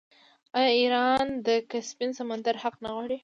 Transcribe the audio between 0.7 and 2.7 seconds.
ایران د کسپین سمندر